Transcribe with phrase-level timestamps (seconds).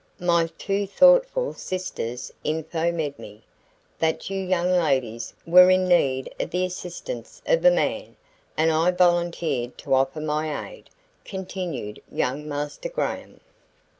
[0.19, 3.43] "My two thoughtful sisters info'med me
[3.99, 8.15] that you young ladies were in need of the assistance of a man,
[8.57, 10.89] and I volunteered to offer my aid,"
[11.23, 13.41] continued young Master Graham.